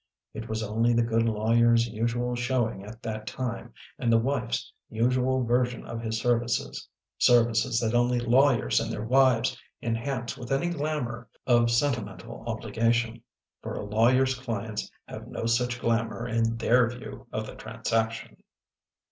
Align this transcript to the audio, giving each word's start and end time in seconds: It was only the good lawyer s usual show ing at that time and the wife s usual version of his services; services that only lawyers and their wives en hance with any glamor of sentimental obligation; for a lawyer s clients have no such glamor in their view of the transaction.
It 0.33 0.49
was 0.49 0.63
only 0.63 0.93
the 0.95 1.03
good 1.03 1.21
lawyer 1.25 1.73
s 1.75 1.85
usual 1.85 2.33
show 2.35 2.67
ing 2.67 2.83
at 2.83 3.03
that 3.03 3.27
time 3.27 3.71
and 3.99 4.11
the 4.11 4.17
wife 4.17 4.49
s 4.49 4.71
usual 4.89 5.43
version 5.43 5.85
of 5.85 6.01
his 6.01 6.19
services; 6.19 6.89
services 7.19 7.79
that 7.81 7.93
only 7.93 8.19
lawyers 8.19 8.79
and 8.79 8.91
their 8.91 9.03
wives 9.03 9.55
en 9.79 9.93
hance 9.93 10.35
with 10.35 10.51
any 10.51 10.71
glamor 10.71 11.29
of 11.45 11.69
sentimental 11.69 12.43
obligation; 12.47 13.21
for 13.61 13.75
a 13.75 13.85
lawyer 13.85 14.23
s 14.23 14.33
clients 14.33 14.89
have 15.07 15.27
no 15.27 15.45
such 15.45 15.79
glamor 15.79 16.27
in 16.27 16.57
their 16.57 16.89
view 16.89 17.27
of 17.31 17.45
the 17.45 17.53
transaction. 17.53 18.37